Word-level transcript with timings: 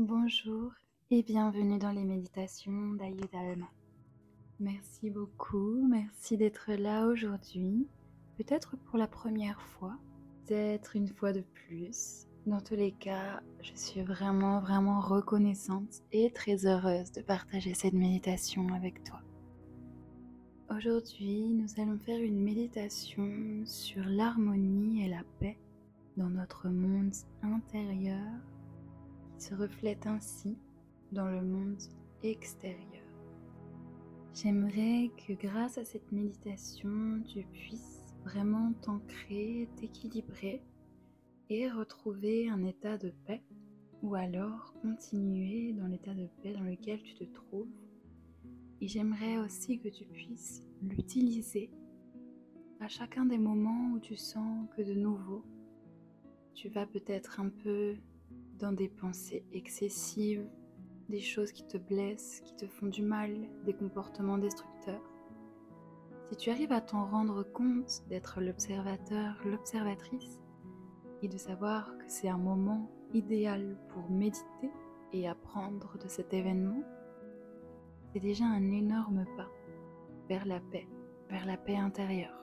Bonjour 0.00 0.70
et 1.10 1.24
bienvenue 1.24 1.76
dans 1.76 1.90
les 1.90 2.04
méditations 2.04 2.92
d'Ayudalma. 2.92 3.66
Merci 4.60 5.10
beaucoup, 5.10 5.88
merci 5.88 6.36
d'être 6.36 6.70
là 6.70 7.08
aujourd'hui, 7.08 7.88
peut-être 8.36 8.76
pour 8.76 8.96
la 8.96 9.08
première 9.08 9.60
fois, 9.60 9.98
peut-être 10.46 10.94
une 10.94 11.08
fois 11.08 11.32
de 11.32 11.40
plus. 11.40 12.28
Dans 12.46 12.60
tous 12.60 12.76
les 12.76 12.92
cas, 12.92 13.40
je 13.60 13.72
suis 13.74 14.02
vraiment, 14.02 14.60
vraiment 14.60 15.00
reconnaissante 15.00 16.04
et 16.12 16.30
très 16.30 16.64
heureuse 16.64 17.10
de 17.10 17.20
partager 17.20 17.74
cette 17.74 17.92
méditation 17.92 18.72
avec 18.74 19.02
toi. 19.02 19.20
Aujourd'hui, 20.70 21.40
nous 21.40 21.82
allons 21.82 21.98
faire 21.98 22.22
une 22.22 22.44
méditation 22.44 23.64
sur 23.64 24.04
l'harmonie 24.04 25.04
et 25.04 25.08
la 25.08 25.24
paix 25.40 25.58
dans 26.16 26.30
notre 26.30 26.68
monde 26.68 27.14
intérieur 27.42 28.30
se 29.38 29.54
reflète 29.54 30.06
ainsi 30.06 30.56
dans 31.12 31.28
le 31.28 31.42
monde 31.42 31.80
extérieur. 32.22 32.84
J'aimerais 34.34 35.10
que 35.26 35.32
grâce 35.32 35.78
à 35.78 35.84
cette 35.84 36.12
méditation, 36.12 37.22
tu 37.26 37.44
puisses 37.52 38.04
vraiment 38.24 38.72
t'ancrer, 38.82 39.68
t'équilibrer 39.76 40.62
et 41.50 41.70
retrouver 41.70 42.48
un 42.48 42.64
état 42.64 42.98
de 42.98 43.12
paix 43.26 43.42
ou 44.02 44.14
alors 44.14 44.74
continuer 44.82 45.72
dans 45.72 45.86
l'état 45.86 46.14
de 46.14 46.28
paix 46.42 46.52
dans 46.52 46.64
lequel 46.64 47.02
tu 47.02 47.14
te 47.14 47.24
trouves. 47.24 47.72
Et 48.80 48.88
j'aimerais 48.88 49.38
aussi 49.38 49.78
que 49.78 49.88
tu 49.88 50.04
puisses 50.04 50.62
l'utiliser 50.82 51.70
à 52.80 52.88
chacun 52.88 53.24
des 53.24 53.38
moments 53.38 53.92
où 53.94 53.98
tu 53.98 54.16
sens 54.16 54.68
que 54.76 54.82
de 54.82 54.94
nouveau 54.94 55.44
tu 56.54 56.68
vas 56.68 56.86
peut-être 56.86 57.38
un 57.38 57.50
peu 57.50 57.94
dans 58.58 58.72
des 58.72 58.88
pensées 58.88 59.44
excessives, 59.52 60.46
des 61.08 61.20
choses 61.20 61.52
qui 61.52 61.64
te 61.66 61.78
blessent, 61.78 62.40
qui 62.44 62.54
te 62.56 62.66
font 62.66 62.86
du 62.86 63.02
mal, 63.02 63.34
des 63.64 63.72
comportements 63.72 64.38
destructeurs. 64.38 65.02
Si 66.30 66.36
tu 66.36 66.50
arrives 66.50 66.72
à 66.72 66.80
t'en 66.80 67.06
rendre 67.06 67.42
compte, 67.42 68.02
d'être 68.08 68.40
l'observateur, 68.40 69.40
l'observatrice, 69.46 70.40
et 71.22 71.28
de 71.28 71.38
savoir 71.38 71.96
que 71.98 72.04
c'est 72.06 72.28
un 72.28 72.38
moment 72.38 72.90
idéal 73.14 73.76
pour 73.88 74.10
méditer 74.10 74.70
et 75.12 75.28
apprendre 75.28 75.96
de 75.98 76.08
cet 76.08 76.34
événement, 76.34 76.82
c'est 78.12 78.20
déjà 78.20 78.44
un 78.44 78.70
énorme 78.70 79.24
pas 79.36 79.48
vers 80.28 80.46
la 80.46 80.60
paix, 80.60 80.86
vers 81.30 81.46
la 81.46 81.56
paix 81.56 81.76
intérieure. 81.76 82.34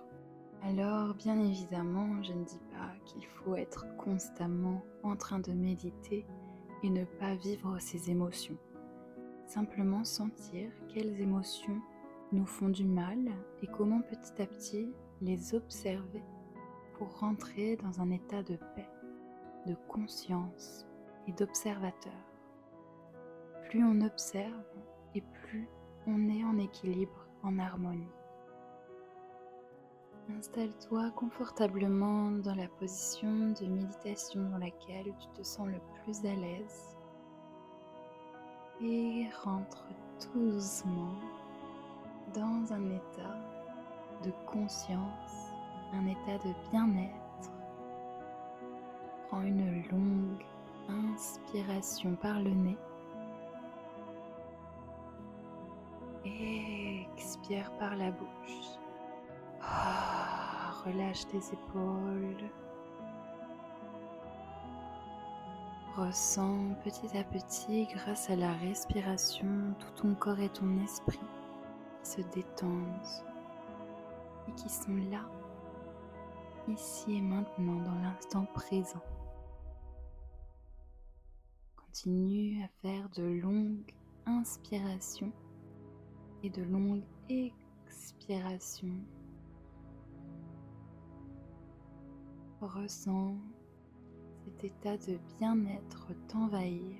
Alors, 0.63 1.13
bien 1.13 1.39
évidemment, 1.39 2.23
je 2.23 2.33
ne 2.33 2.43
dis 2.43 2.59
pas 2.71 2.91
qu'il 3.05 3.25
faut 3.25 3.55
être 3.55 3.85
constamment 3.97 4.83
en 5.07 5.15
train 5.15 5.39
de 5.39 5.51
méditer 5.51 6.25
et 6.83 6.89
ne 6.89 7.05
pas 7.05 7.35
vivre 7.35 7.79
ses 7.79 8.09
émotions. 8.09 8.57
Simplement 9.45 10.03
sentir 10.03 10.69
quelles 10.93 11.21
émotions 11.21 11.79
nous 12.31 12.45
font 12.45 12.69
du 12.69 12.85
mal 12.85 13.19
et 13.61 13.67
comment 13.67 14.01
petit 14.01 14.41
à 14.41 14.45
petit 14.45 14.91
les 15.21 15.53
observer 15.53 16.23
pour 16.97 17.19
rentrer 17.19 17.77
dans 17.77 18.01
un 18.01 18.11
état 18.11 18.43
de 18.43 18.57
paix, 18.75 18.89
de 19.67 19.75
conscience 19.87 20.85
et 21.27 21.33
d'observateur. 21.33 22.13
Plus 23.69 23.83
on 23.83 24.01
observe 24.01 24.63
et 25.13 25.21
plus 25.21 25.67
on 26.07 26.29
est 26.29 26.43
en 26.43 26.57
équilibre, 26.57 27.27
en 27.43 27.57
harmonie. 27.59 28.07
Installe-toi 30.27 31.11
confortablement 31.15 32.31
dans 32.31 32.55
la 32.55 32.67
position 32.67 33.53
de 33.61 33.67
méditation 33.67 34.49
dans 34.49 34.57
laquelle 34.57 35.13
tu 35.19 35.27
te 35.35 35.43
sens 35.43 35.67
le 35.67 35.79
plus 36.03 36.25
à 36.25 36.33
l'aise 36.33 36.97
et 38.81 39.27
rentre 39.43 39.85
doucement 40.33 41.13
dans 42.33 42.73
un 42.73 42.89
état 42.89 43.37
de 44.23 44.31
conscience, 44.47 45.51
un 45.93 46.07
état 46.07 46.43
de 46.43 46.53
bien-être. 46.71 47.51
Prends 49.27 49.43
une 49.43 49.83
longue 49.91 50.43
inspiration 50.89 52.15
par 52.15 52.39
le 52.39 52.49
nez 52.49 52.77
et 56.25 57.07
expire 57.15 57.71
par 57.77 57.95
la 57.95 58.09
bouche. 58.09 58.74
Ah, 59.67 60.71
relâche 60.85 61.27
tes 61.27 61.37
épaules. 61.37 62.49
Ressens 65.95 66.75
petit 66.83 67.17
à 67.17 67.23
petit, 67.23 67.87
grâce 67.93 68.29
à 68.29 68.35
la 68.35 68.51
respiration, 68.53 69.73
tout 69.79 70.01
ton 70.01 70.13
corps 70.13 70.39
et 70.39 70.49
ton 70.49 70.83
esprit 70.83 71.19
qui 72.03 72.09
se 72.09 72.21
détendent 72.33 73.07
et 74.47 74.51
qui 74.51 74.67
sont 74.67 74.97
là, 75.09 75.25
ici 76.67 77.15
et 77.15 77.21
maintenant, 77.21 77.81
dans 77.81 77.95
l'instant 78.01 78.45
présent. 78.53 79.01
Continue 81.77 82.61
à 82.61 82.67
faire 82.81 83.07
de 83.15 83.23
longues 83.23 83.93
inspirations 84.25 85.31
et 86.43 86.49
de 86.49 86.63
longues 86.63 87.05
expirations 87.29 88.99
Ressens 92.65 93.37
cet 94.43 94.63
état 94.63 94.97
de 94.97 95.19
bien-être 95.37 96.07
t'envahir 96.27 96.97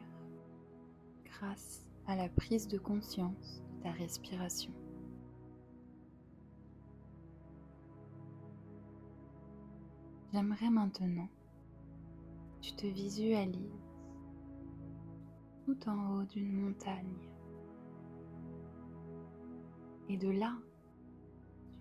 grâce 1.26 1.84
à 2.06 2.16
la 2.16 2.30
prise 2.30 2.68
de 2.68 2.78
conscience 2.78 3.64
de 3.72 3.84
ta 3.84 3.92
respiration. 3.92 4.72
J'aimerais 10.32 10.70
maintenant 10.70 11.28
que 11.28 12.68
tu 12.68 12.76
te 12.76 12.86
visualises 12.86 13.90
tout 15.66 15.90
en 15.90 16.20
haut 16.20 16.26
d'une 16.26 16.62
montagne. 16.62 17.18
Et 20.10 20.18
de 20.18 20.30
là, 20.30 20.54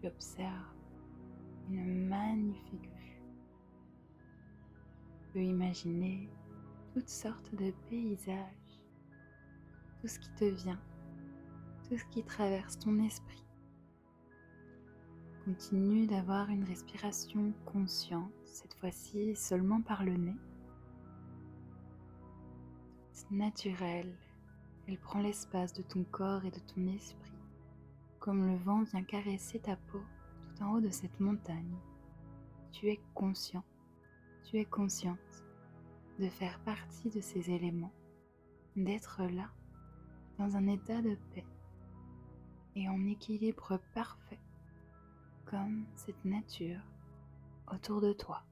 tu 0.00 0.06
observes 0.06 0.74
une 1.68 2.08
magnifique 2.08 2.93
peux 5.34 5.42
imaginer 5.42 6.28
toutes 6.92 7.08
sortes 7.08 7.52
de 7.56 7.72
paysages, 7.90 8.80
tout 10.00 10.06
ce 10.06 10.20
qui 10.20 10.30
te 10.36 10.44
vient, 10.44 10.80
tout 11.88 11.98
ce 11.98 12.04
qui 12.04 12.22
traverse 12.22 12.78
ton 12.78 13.00
esprit. 13.00 13.44
Continue 15.44 16.06
d'avoir 16.06 16.50
une 16.50 16.62
respiration 16.62 17.52
consciente, 17.66 18.30
cette 18.44 18.74
fois-ci 18.74 19.34
seulement 19.34 19.82
par 19.82 20.04
le 20.04 20.16
nez. 20.16 20.36
naturelle, 23.30 24.14
elle 24.86 24.98
prend 24.98 25.18
l'espace 25.18 25.72
de 25.72 25.82
ton 25.82 26.04
corps 26.04 26.44
et 26.44 26.50
de 26.52 26.60
ton 26.60 26.86
esprit, 26.94 27.38
comme 28.20 28.46
le 28.46 28.56
vent 28.58 28.82
vient 28.84 29.02
caresser 29.02 29.58
ta 29.58 29.74
peau 29.74 30.02
tout 30.42 30.62
en 30.62 30.74
haut 30.74 30.80
de 30.80 30.90
cette 30.90 31.18
montagne. 31.18 31.74
Tu 32.70 32.88
es 32.88 33.00
conscient 33.14 33.64
tu 34.44 34.58
es 34.58 34.64
consciente 34.64 35.18
de 36.18 36.28
faire 36.28 36.60
partie 36.60 37.10
de 37.10 37.20
ces 37.20 37.50
éléments, 37.50 37.92
d'être 38.76 39.22
là, 39.22 39.50
dans 40.38 40.56
un 40.56 40.66
état 40.66 41.00
de 41.02 41.16
paix 41.34 41.44
et 42.76 42.88
en 42.88 43.06
équilibre 43.06 43.80
parfait, 43.94 44.40
comme 45.44 45.86
cette 45.96 46.24
nature 46.24 46.80
autour 47.72 48.00
de 48.00 48.12
toi. 48.12 48.42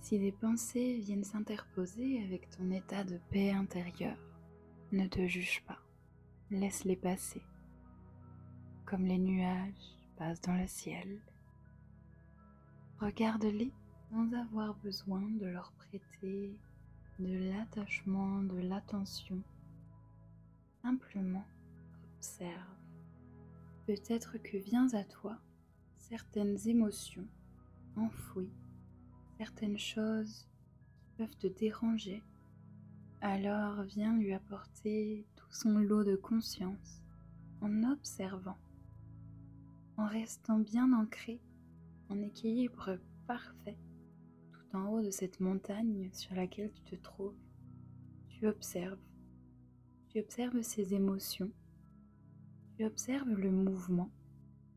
Si 0.00 0.18
des 0.18 0.32
pensées 0.32 0.98
viennent 0.98 1.24
s'interposer 1.24 2.22
avec 2.22 2.48
ton 2.50 2.70
état 2.70 3.02
de 3.02 3.18
paix 3.30 3.50
intérieure, 3.50 4.18
ne 4.92 5.06
te 5.08 5.26
juge 5.26 5.64
pas, 5.66 5.78
laisse-les 6.50 6.96
passer, 6.96 7.42
comme 8.84 9.04
les 9.04 9.18
nuages 9.18 9.98
passent 10.16 10.40
dans 10.40 10.56
le 10.56 10.68
ciel 10.68 11.20
Regarde-les 13.00 13.70
sans 14.10 14.32
avoir 14.32 14.74
besoin 14.76 15.20
de 15.20 15.44
leur 15.44 15.70
prêter 15.72 16.56
de 17.18 17.50
l'attachement, 17.50 18.42
de 18.42 18.58
l'attention. 18.58 19.42
Simplement 20.82 21.44
observe. 22.16 22.50
Peut-être 23.86 24.38
que 24.38 24.56
vient 24.56 24.88
à 24.94 25.04
toi 25.04 25.36
certaines 25.98 26.56
émotions 26.68 27.26
enfouies, 27.96 28.52
certaines 29.36 29.78
choses 29.78 30.46
qui 30.98 31.10
peuvent 31.18 31.36
te 31.36 31.48
déranger. 31.48 32.22
Alors 33.20 33.82
viens 33.82 34.16
lui 34.16 34.32
apporter 34.32 35.26
tout 35.36 35.50
son 35.50 35.78
lot 35.78 36.02
de 36.02 36.16
conscience 36.16 37.02
en 37.60 37.82
observant, 37.92 38.58
en 39.98 40.06
restant 40.06 40.58
bien 40.58 40.94
ancré 40.94 41.40
en 42.08 42.20
équilibre 42.22 42.98
parfait, 43.26 43.78
tout 44.52 44.76
en 44.76 44.88
haut 44.88 45.02
de 45.02 45.10
cette 45.10 45.40
montagne 45.40 46.10
sur 46.12 46.34
laquelle 46.34 46.72
tu 46.72 46.82
te 46.82 47.02
trouves, 47.02 47.38
tu 48.28 48.46
observes. 48.46 49.00
Tu 50.08 50.20
observes 50.20 50.62
ces 50.62 50.94
émotions. 50.94 51.50
Tu 52.76 52.84
observes 52.84 53.32
le 53.32 53.50
mouvement. 53.50 54.10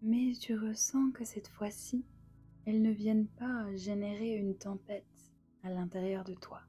Mais 0.01 0.33
tu 0.39 0.55
ressens 0.55 1.11
que 1.11 1.25
cette 1.25 1.49
fois-ci, 1.49 2.05
elles 2.65 2.81
ne 2.81 2.91
viennent 2.91 3.27
pas 3.27 3.75
générer 3.75 4.35
une 4.35 4.57
tempête 4.57 5.05
à 5.63 5.69
l'intérieur 5.69 6.23
de 6.23 6.33
toi. 6.35 6.61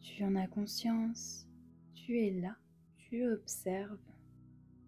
Tu 0.00 0.22
en 0.24 0.36
as 0.36 0.46
conscience, 0.46 1.48
tu 1.94 2.20
es 2.20 2.30
là, 2.30 2.56
tu 2.96 3.26
observes 3.26 3.98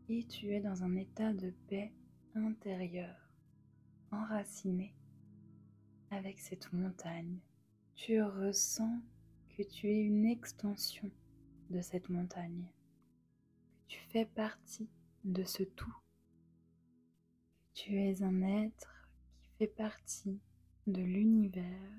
et 0.08 0.24
tu 0.24 0.54
es 0.54 0.60
dans 0.60 0.84
un 0.84 0.94
état 0.94 1.32
de 1.32 1.52
paix 1.68 1.92
intérieure, 2.34 3.25
enraciné 4.10 4.94
avec 6.10 6.38
cette 6.40 6.72
montagne. 6.72 7.38
Tu 7.94 8.22
ressens 8.22 9.00
que 9.56 9.62
tu 9.62 9.88
es 9.88 10.00
une 10.02 10.26
extension 10.26 11.10
de 11.70 11.80
cette 11.80 12.08
montagne, 12.08 12.70
tu 13.88 14.00
fais 14.10 14.24
partie 14.24 14.88
de 15.24 15.44
ce 15.44 15.62
tout. 15.62 15.96
Tu 17.74 17.98
es 17.98 18.22
un 18.22 18.42
être 18.42 19.08
qui 19.38 19.50
fait 19.58 19.66
partie 19.66 20.40
de 20.86 21.02
l'univers, 21.02 21.90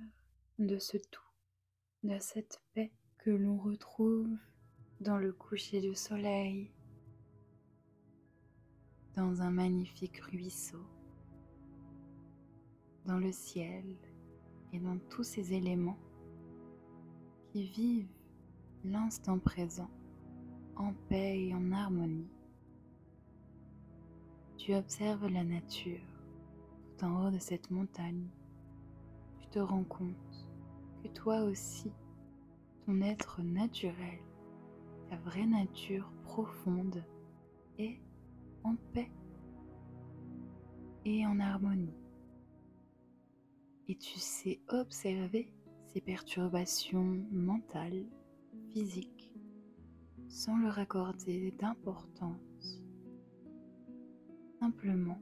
de 0.59 0.79
ce 0.79 0.97
tout, 0.97 1.31
de 2.03 2.17
cette 2.19 2.61
paix 2.73 2.91
que 3.17 3.29
l'on 3.29 3.57
retrouve 3.57 4.37
dans 5.01 5.17
le 5.17 5.33
coucher 5.33 5.81
du 5.81 5.93
soleil, 5.95 6.71
dans 9.15 9.41
un 9.41 9.51
magnifique 9.51 10.19
ruisseau, 10.19 10.85
dans 13.07 13.17
le 13.17 13.31
ciel 13.31 13.85
et 14.73 14.79
dans 14.79 14.97
tous 15.09 15.23
ces 15.23 15.53
éléments 15.53 15.97
qui 17.47 17.63
vivent 17.63 18.11
l'instant 18.83 19.39
présent 19.39 19.89
en 20.75 20.93
paix 21.07 21.47
et 21.47 21.55
en 21.55 21.71
harmonie. 21.71 22.29
Tu 24.57 24.75
observes 24.75 25.27
la 25.27 25.45
nature 25.45 26.01
tout 26.97 27.05
en 27.05 27.25
haut 27.27 27.31
de 27.31 27.39
cette 27.39 27.71
montagne. 27.71 28.27
Tu 29.39 29.47
te 29.47 29.59
rends 29.59 29.85
compte 29.85 30.47
que 31.01 31.07
toi 31.07 31.43
aussi, 31.43 31.91
ton 32.85 33.01
être 33.01 33.41
naturel, 33.41 34.19
ta 35.09 35.15
vraie 35.17 35.47
nature 35.47 36.11
profonde 36.25 37.01
est 37.79 38.01
en 38.65 38.75
paix 38.93 39.09
et 41.05 41.25
en 41.25 41.39
harmonie. 41.39 42.06
Et 43.89 43.95
tu 43.95 44.19
sais 44.19 44.59
observer 44.69 45.51
ces 45.85 46.01
perturbations 46.01 47.23
mentales, 47.31 48.05
physiques, 48.69 49.33
sans 50.27 50.57
leur 50.57 50.77
accorder 50.77 51.51
d'importance. 51.51 52.83
Simplement 54.59 55.19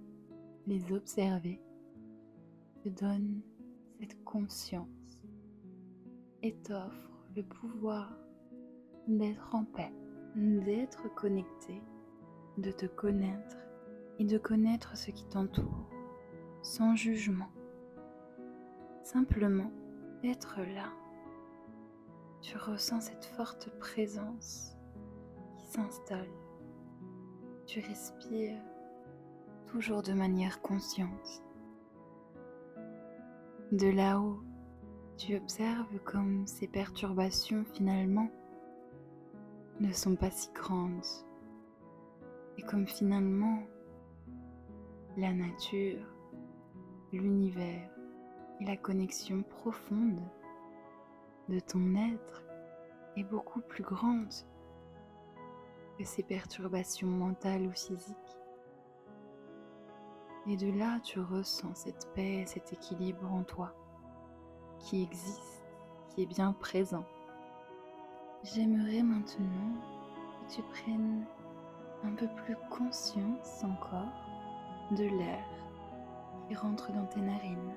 les 0.66 0.92
observer 0.92 1.62
te 2.84 2.90
donne 2.90 3.42
cette 4.00 4.24
conscience 4.24 4.88
et 6.42 6.56
t'offre 6.64 7.28
le 7.36 7.44
pouvoir 7.44 8.18
d'être 9.08 9.54
en 9.54 9.66
paix, 9.66 9.94
d'être 10.36 11.14
connecté, 11.14 11.82
de 12.58 12.72
te 12.72 12.86
connaître 12.88 13.58
et 14.20 14.26
de 14.26 14.38
connaître 14.38 14.98
ce 14.98 15.12
qui 15.12 15.26
t'entoure, 15.28 15.90
sans 16.64 16.96
jugement. 16.96 17.50
Simplement 19.06 19.72
être 20.24 20.62
là. 20.62 20.92
Tu 22.42 22.58
ressens 22.58 23.02
cette 23.02 23.26
forte 23.26 23.70
présence 23.78 24.76
qui 25.56 25.68
s'installe. 25.68 26.32
Tu 27.68 27.82
respires 27.82 28.64
toujours 29.68 30.02
de 30.02 30.12
manière 30.14 30.60
consciente. 30.64 31.44
De 33.72 33.90
là-haut, 33.90 34.42
tu 35.18 35.36
observes 35.36 36.00
comme 36.00 36.48
ces 36.48 36.68
perturbations 36.68 37.64
finalement 37.64 38.32
ne 39.82 39.92
sont 39.92 40.16
pas 40.16 40.32
si 40.32 40.50
grandes 40.52 41.06
et 42.58 42.64
comme 42.64 42.88
finalement 42.88 43.60
la 45.16 45.32
nature, 45.32 46.08
l'univers 47.14 47.95
et 48.60 48.66
la 48.66 48.78
connexion 48.78 49.44
profonde 49.44 50.22
de 51.50 51.60
ton 51.60 51.96
être 51.96 52.44
est 53.18 53.24
beaucoup 53.24 53.62
plus 53.62 53.84
grande 53.84 54.34
que 55.98 56.04
ces 56.04 56.24
perturbations 56.24 57.08
mentales 57.08 57.68
ou 57.68 57.72
physiques. 57.72 58.38
Et 60.48 60.58
de 60.58 60.72
là, 60.78 61.00
tu 61.00 61.20
ressens 61.20 61.74
cette 61.74 62.12
paix, 62.14 62.44
cet 62.46 62.74
équilibre 62.74 63.32
en 63.32 63.44
toi 63.44 63.74
qui 64.80 65.02
existe, 65.02 65.64
qui 66.10 66.24
est 66.24 66.28
bien 66.28 66.54
présent. 66.54 67.06
J'aimerais 68.44 69.02
maintenant 69.02 69.82
que 70.48 70.54
tu 70.54 70.62
prennes 70.62 71.26
un 72.04 72.12
peu 72.12 72.28
plus 72.44 72.56
conscience 72.70 73.64
encore 73.64 74.14
de 74.92 75.06
l'air 75.06 75.44
qui 76.48 76.56
rentre 76.56 76.92
dans 76.92 77.06
tes 77.08 77.22
narines. 77.22 77.74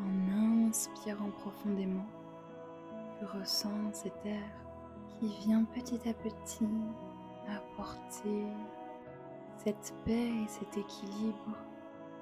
En 0.00 0.68
inspirant 0.68 1.30
profondément, 1.30 2.06
tu 3.18 3.24
ressens 3.24 3.92
cet 3.92 4.24
air 4.24 4.48
qui 5.18 5.26
vient 5.46 5.64
petit 5.64 6.08
à 6.08 6.14
petit 6.14 6.68
apporter 7.48 8.46
cette 9.56 9.94
paix 10.04 10.28
et 10.28 10.48
cet 10.48 10.76
équilibre 10.76 11.56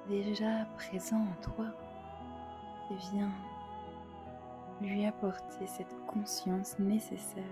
déjà 0.07 0.65
présent 0.77 1.21
en 1.21 1.41
toi 1.41 1.65
vient 3.11 3.31
lui 4.81 5.05
apporter 5.05 5.67
cette 5.67 5.95
conscience 6.07 6.79
nécessaire 6.79 7.43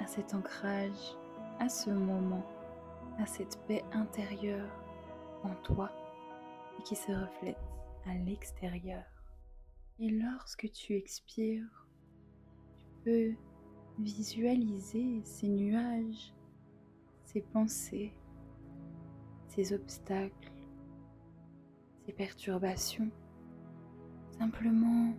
à 0.00 0.06
cet 0.06 0.34
ancrage, 0.34 1.16
à 1.60 1.68
ce 1.68 1.90
moment, 1.90 2.44
à 3.20 3.26
cette 3.26 3.58
paix 3.66 3.84
intérieure 3.92 4.70
en 5.44 5.54
toi 5.62 5.90
et 6.78 6.82
qui 6.82 6.96
se 6.96 7.12
reflète 7.12 7.56
à 8.06 8.14
l'extérieur. 8.14 9.04
Et 9.98 10.10
lorsque 10.10 10.70
tu 10.72 10.94
expires, 10.94 11.86
tu 12.76 12.84
peux 13.04 13.34
visualiser 13.98 15.22
ces 15.24 15.48
nuages, 15.48 16.34
ces 17.24 17.42
pensées, 17.42 18.12
ces 19.48 19.72
obstacles, 19.72 20.52
ces 22.06 22.12
perturbations 22.12 23.10
simplement 24.38 25.14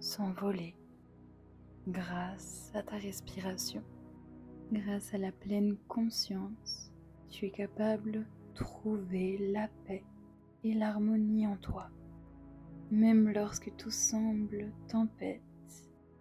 s'envoler 0.00 0.74
grâce 1.88 2.70
à 2.74 2.82
ta 2.82 2.96
respiration, 2.96 3.82
grâce 4.72 5.12
à 5.12 5.18
la 5.18 5.32
pleine 5.32 5.76
conscience, 5.88 6.90
tu 7.28 7.46
es 7.46 7.50
capable 7.50 8.12
de 8.12 8.24
trouver 8.54 9.50
la 9.52 9.68
paix 9.86 10.04
et 10.62 10.72
l'harmonie 10.72 11.46
en 11.46 11.56
toi. 11.56 11.90
Même 12.94 13.32
lorsque 13.32 13.74
tout 13.76 13.90
semble 13.90 14.70
tempête, 14.86 15.42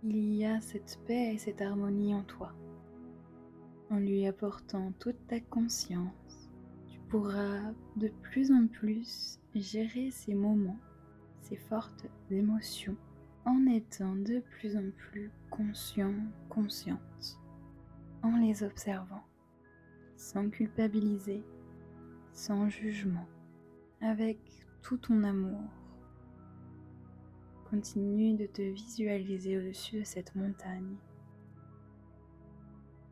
il 0.01 0.34
y 0.34 0.44
a 0.44 0.60
cette 0.60 1.00
paix 1.06 1.36
et 1.36 1.38
cette 1.38 1.62
harmonie 1.62 2.15
en 2.15 2.24
toi. 2.24 2.51
En 3.92 3.98
lui 3.98 4.25
apportant 4.25 4.92
toute 4.98 5.27
ta 5.27 5.39
conscience, 5.39 6.50
tu 6.89 7.00
pourras 7.10 7.62
de 7.96 8.08
plus 8.24 8.51
en 8.51 8.65
plus 8.65 9.39
gérer 9.53 10.10
ces 10.10 10.34
moments 10.34 10.80
ces 11.42 11.58
fortes 11.58 12.08
émotions 12.32 12.98
en 13.46 13.68
étant 13.68 14.15
de 14.15 14.39
plus 14.39 14.75
en 14.75 14.89
plus 14.98 15.30
conscient, 15.51 16.15
consciente, 16.50 17.39
en 18.24 18.36
les 18.38 18.63
observant, 18.63 19.24
sans 20.15 20.50
culpabiliser, 20.50 21.44
sans 22.32 22.68
jugement, 22.68 23.27
avec 24.01 24.39
tout 24.82 24.98
ton 24.98 25.24
amour. 25.24 25.70
Continue 27.74 28.36
de 28.36 28.46
te 28.46 28.62
visualiser 28.62 29.58
au-dessus 29.58 30.01
de 30.01 30.03
cette 30.03 30.36
montagne. 30.36 30.96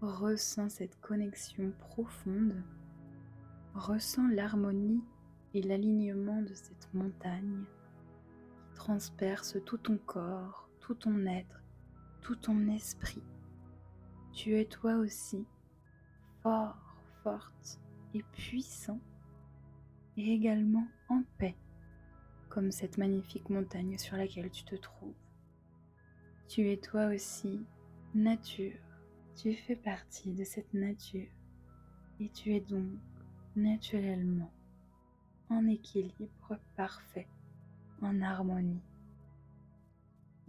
Ressens 0.02 0.70
cette 0.70 1.02
connexion 1.02 1.74
profonde. 1.80 2.64
Ressens 3.74 4.28
l'harmonie 4.28 5.02
et 5.56 5.64
l'alignement 5.64 6.44
de 6.44 6.54
cette 6.54 6.94
montagne 6.94 7.64
transperce 8.76 9.58
tout 9.66 9.80
ton 9.80 9.98
corps, 9.98 10.70
tout 10.80 10.94
ton 10.94 11.26
être, 11.26 11.64
tout 12.22 12.36
ton 12.36 12.68
esprit. 12.68 13.24
Tu 14.32 14.56
es 14.60 14.66
toi 14.66 14.98
aussi 14.98 15.44
fort, 16.44 16.78
forte 17.24 17.82
et 18.14 18.22
puissant 18.32 19.00
et 20.18 20.32
également 20.32 20.86
en 21.10 21.24
paix 21.40 21.56
comme 22.52 22.72
cette 22.72 22.98
magnifique 22.98 23.50
montagne 23.50 23.98
sur 23.98 24.18
laquelle 24.18 24.52
tu 24.52 24.64
te 24.66 24.76
trouves. 24.76 25.16
Tu 26.48 26.70
es 26.70 26.78
toi 26.78 27.08
aussi 27.08 27.62
nature, 28.14 28.78
tu 29.36 29.54
fais 29.54 29.78
partie 29.78 30.34
de 30.34 30.44
cette 30.44 30.74
nature 30.74 31.30
et 32.20 32.30
tu 32.30 32.54
es 32.54 32.60
donc 32.60 33.00
naturellement 33.56 34.52
en 35.50 35.66
équilibre 35.68 36.60
parfait, 36.76 37.28
en 38.02 38.22
harmonie. 38.22 38.84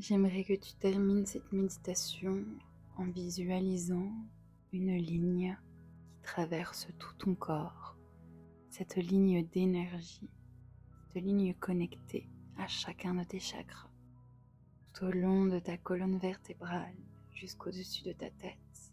J'aimerais 0.01 0.43
que 0.43 0.55
tu 0.55 0.75
termines 0.75 1.27
cette 1.27 1.53
méditation 1.53 2.45
en 2.97 3.05
visualisant 3.05 4.13
une 4.73 4.97
ligne 4.97 5.57
qui 6.11 6.23
traverse 6.23 6.89
tout 6.99 7.15
ton 7.19 7.37
corps, 7.37 7.97
cette 8.71 8.97
ligne 8.97 9.47
d'énergie, 9.53 10.29
cette 11.13 11.25
ligne 11.25 11.53
connectée 11.55 12.27
à 12.57 12.67
chacun 12.67 13.15
de 13.15 13.25
tes 13.25 13.39
chakras, 13.39 13.91
tout 14.95 15.05
au 15.05 15.11
long 15.11 15.45
de 15.45 15.59
ta 15.59 15.77
colonne 15.77 16.17
vertébrale 16.17 16.95
jusqu'au-dessus 17.33 18.05
de 18.05 18.13
ta 18.13 18.31
tête. 18.31 18.93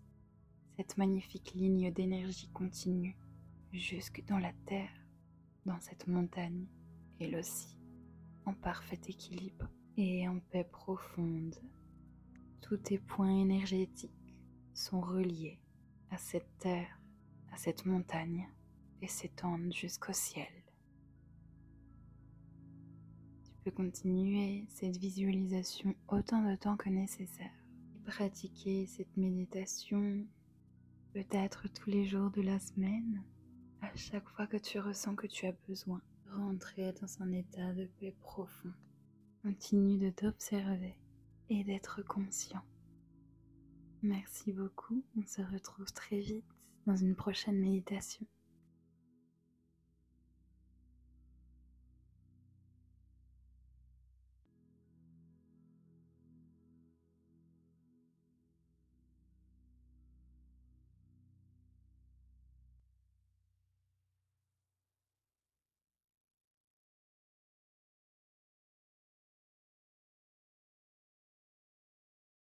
Cette 0.76 0.98
magnifique 0.98 1.54
ligne 1.54 1.92
d'énergie 1.94 2.50
continue 2.50 3.16
jusque 3.72 4.24
dans 4.26 4.38
la 4.38 4.52
terre, 4.66 4.92
dans 5.66 5.80
cette 5.80 6.08
montagne, 6.08 6.66
elle 7.22 7.38
aussi, 7.38 7.78
en 8.46 8.54
parfait 8.54 9.00
équilibre 9.08 9.70
et 9.96 10.28
en 10.28 10.40
paix 10.40 10.66
profonde. 10.66 11.56
Tous 12.62 12.78
tes 12.78 13.00
points 13.00 13.40
énergétiques 13.40 14.36
sont 14.74 15.02
reliés 15.02 15.60
à 16.10 16.18
cette 16.18 16.58
terre, 16.58 17.00
à 17.52 17.58
cette 17.58 17.86
montagne 17.86 18.50
et 19.02 19.08
s'étendent 19.08 19.74
jusqu'au 19.74 20.14
ciel. 20.14 20.59
Peux 23.64 23.72
continuer 23.72 24.66
cette 24.70 24.98
visualisation 24.98 25.96
autant 26.08 26.42
de 26.42 26.56
temps 26.56 26.78
que 26.78 26.90
nécessaire 26.90 27.52
pratiquer 28.10 28.88
cette 28.88 29.16
méditation 29.18 30.26
peut-être 31.14 31.68
tous 31.68 31.92
les 31.92 32.06
jours 32.06 32.32
de 32.32 32.42
la 32.42 32.58
semaine, 32.60 33.24
à 33.82 33.96
chaque 33.96 34.28
fois 34.30 34.48
que 34.48 34.58
tu 34.58 34.80
ressens 34.80 35.16
que 35.16 35.28
tu 35.28 35.46
as 35.46 35.54
besoin 35.68 36.02
rentrer 36.32 36.92
dans 36.94 37.22
un 37.22 37.32
état 37.32 37.74
de 37.74 37.86
paix 38.00 38.16
profond. 38.20 38.72
Continue 39.44 40.00
de 40.00 40.10
t'observer 40.10 40.96
et 41.50 41.64
d'être 41.64 42.02
conscient. 42.04 42.62
Merci 44.02 44.54
beaucoup, 44.54 45.04
on 45.16 45.26
se 45.26 45.42
retrouve 45.42 45.92
très 45.94 46.20
vite 46.20 46.46
dans 46.88 46.96
une 46.96 47.16
prochaine 47.16 47.60
méditation. 47.60 48.26